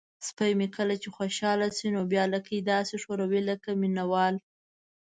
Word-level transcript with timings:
سپی 0.27 0.51
مې 0.59 0.67
کله 0.75 0.93
چې 1.01 1.07
خوشحاله 1.17 1.67
شي 1.77 1.87
نو 1.95 2.01
بیا 2.11 2.23
لکۍ 2.33 2.59
داسې 2.71 2.95
ښوروي 3.03 3.41
لکه 3.49 3.69
مینه 3.81 4.03
وال. 4.11 4.35